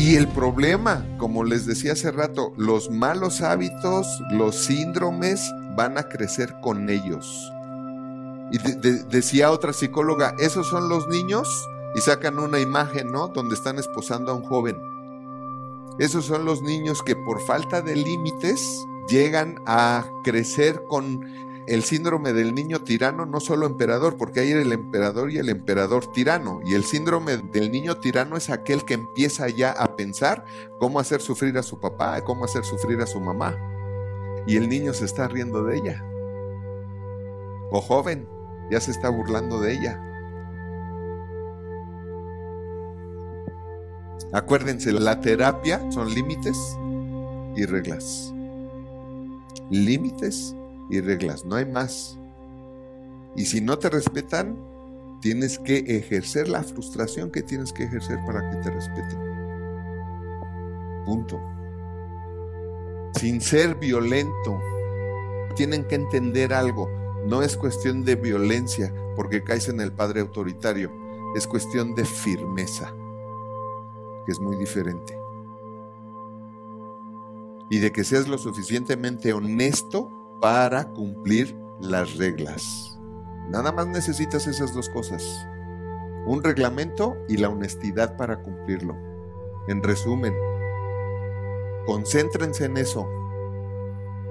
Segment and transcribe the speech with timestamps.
[0.00, 6.08] Y el problema, como les decía hace rato, los malos hábitos, los síndromes van a
[6.08, 7.52] crecer con ellos.
[8.50, 8.56] Y
[9.10, 11.46] decía otra psicóloga, esos son los niños
[11.94, 13.28] y sacan una imagen, ¿no?
[13.28, 14.78] Donde están esposando a un joven.
[15.98, 21.20] Esos son los niños que por falta de límites llegan a crecer con
[21.66, 26.10] el síndrome del niño tirano, no solo emperador, porque hay el emperador y el emperador
[26.12, 26.60] tirano.
[26.64, 30.44] Y el síndrome del niño tirano es aquel que empieza ya a pensar
[30.78, 33.56] cómo hacer sufrir a su papá, cómo hacer sufrir a su mamá.
[34.46, 36.04] Y el niño se está riendo de ella.
[37.70, 38.28] O joven,
[38.70, 40.02] ya se está burlando de ella.
[44.32, 46.76] Acuérdense, la terapia son límites
[47.56, 48.32] y reglas.
[49.70, 50.54] Límites
[50.90, 52.18] y reglas, no hay más.
[53.36, 54.58] Y si no te respetan,
[55.20, 59.18] tienes que ejercer la frustración que tienes que ejercer para que te respeten.
[61.06, 61.40] Punto.
[63.14, 64.60] Sin ser violento,
[65.54, 66.88] tienen que entender algo.
[67.26, 70.90] No es cuestión de violencia porque caes en el padre autoritario,
[71.36, 72.94] es cuestión de firmeza,
[74.24, 75.18] que es muy diferente.
[77.68, 82.98] Y de que seas lo suficientemente honesto para cumplir las reglas.
[83.50, 85.22] Nada más necesitas esas dos cosas.
[86.26, 88.96] Un reglamento y la honestidad para cumplirlo.
[89.68, 90.34] En resumen,
[91.86, 93.06] concéntrense en eso.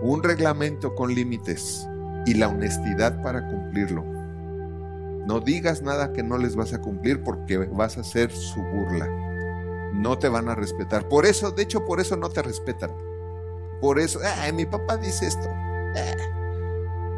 [0.02, 1.88] Un reglamento con límites
[2.26, 4.04] y la honestidad para cumplirlo.
[5.26, 9.08] No digas nada que no les vas a cumplir porque vas a ser su burla.
[9.94, 11.08] No te van a respetar.
[11.08, 12.92] Por eso, de hecho, por eso no te respetan.
[13.82, 14.20] Por eso,
[14.54, 15.50] mi papá dice esto.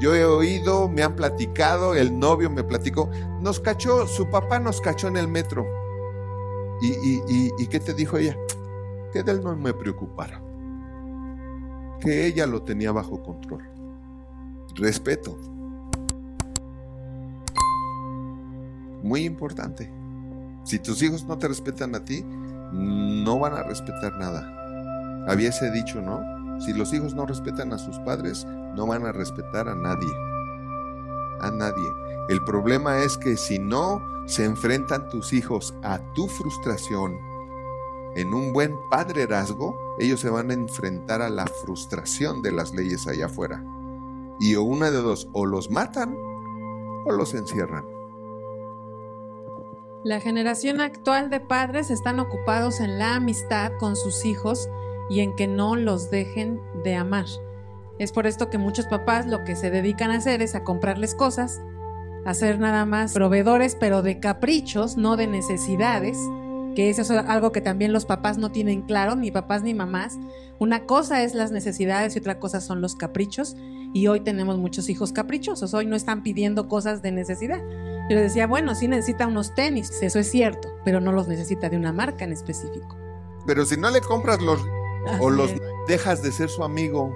[0.02, 4.82] Yo he oído, me han platicado, el novio me platicó, nos cachó, su papá nos
[4.82, 5.64] cachó en el metro.
[6.82, 8.36] ¿Y, qué te dijo ella?
[9.14, 10.42] Que de él no me preocupara.
[12.00, 13.64] Que ella lo tenía bajo control.
[14.76, 15.38] Respeto.
[19.04, 19.92] Muy importante.
[20.64, 22.26] Si tus hijos no te respetan a ti,
[22.74, 25.28] no van a respetar nada.
[25.28, 26.41] Había ese dicho, ¿no?
[26.66, 28.46] Si los hijos no respetan a sus padres,
[28.76, 30.12] no van a respetar a nadie.
[31.42, 31.88] A nadie.
[32.30, 37.18] El problema es que si no se enfrentan tus hijos a tu frustración
[38.16, 43.08] en un buen padrerazgo, ellos se van a enfrentar a la frustración de las leyes
[43.08, 43.64] allá afuera.
[44.40, 46.16] Y o una de dos, o los matan
[47.06, 47.86] o los encierran.
[50.04, 54.68] La generación actual de padres están ocupados en la amistad con sus hijos
[55.12, 57.26] y en que no los dejen de amar.
[58.00, 61.16] Es por esto que muchos papás lo que se dedican a hacer es a comprarles
[61.16, 61.62] cosas,
[62.26, 66.18] a ser nada más proveedores, pero de caprichos, no de necesidades,
[66.76, 70.18] que eso es algo que también los papás no tienen claro, ni papás ni mamás.
[70.60, 73.58] Una cosa es las necesidades y otra cosa son los caprichos.
[73.94, 77.60] Y hoy tenemos muchos hijos caprichosos, hoy no están pidiendo cosas de necesidad.
[78.10, 81.68] Yo les decía, bueno, sí necesita unos tenis, eso es cierto, pero no los necesita
[81.68, 82.96] de una marca en específico.
[83.46, 84.62] Pero si no le compras los
[85.20, 85.52] o los
[85.88, 87.16] dejas de ser su amigo.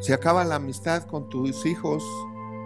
[0.00, 2.04] Se acaba la amistad con tus hijos.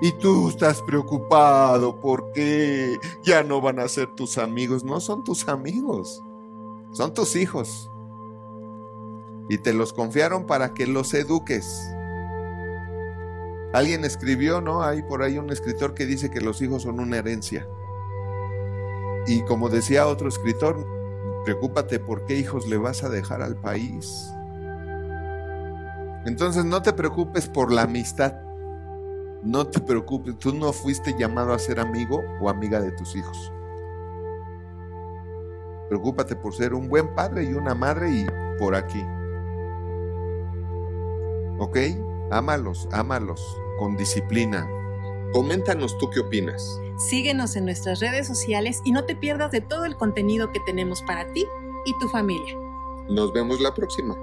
[0.03, 4.85] Y tú estás preocupado porque ya no van a ser tus amigos.
[4.85, 6.23] No son tus amigos.
[6.93, 7.91] Son tus hijos.
[9.49, 11.91] Y te los confiaron para que los eduques.
[13.73, 14.83] Alguien escribió, ¿no?
[14.83, 17.69] Hay por ahí un escritor que dice que los hijos son una herencia.
[19.27, 20.87] Y como decía otro escritor,
[21.47, 24.29] Preocúpate por qué hijos le vas a dejar al país.
[26.25, 28.35] Entonces no te preocupes por la amistad.
[29.45, 33.53] No te preocupes, tú no fuiste llamado a ser amigo o amiga de tus hijos.
[35.89, 38.27] Preocúpate por ser un buen padre y una madre y
[38.59, 39.07] por aquí.
[41.61, 41.79] ¿Ok?
[42.33, 43.41] Ámalos, ámalos
[43.79, 44.69] con disciplina.
[45.33, 46.81] Coméntanos tú qué opinas.
[46.97, 51.03] Síguenos en nuestras redes sociales y no te pierdas de todo el contenido que tenemos
[51.03, 51.47] para ti
[51.85, 52.57] y tu familia.
[53.09, 54.17] Nos vemos la próxima.